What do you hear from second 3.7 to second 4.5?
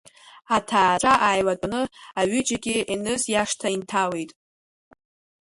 инҭалеит.